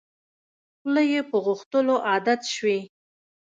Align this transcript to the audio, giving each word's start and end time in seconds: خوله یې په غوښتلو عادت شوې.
خوله 0.77 1.01
یې 1.11 1.21
په 1.29 1.37
غوښتلو 1.45 1.95
عادت 2.09 2.41
شوې. 2.55 2.79